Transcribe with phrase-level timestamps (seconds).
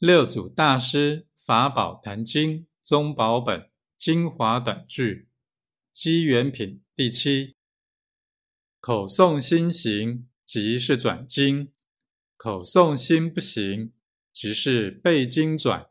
[0.00, 5.28] 六祖大师法宝坛经中宝本精华短句
[5.92, 7.54] 机缘品第七。
[8.80, 11.72] 口诵心行即是转经
[12.36, 13.92] 口诵心不行
[14.32, 15.88] 即是背经转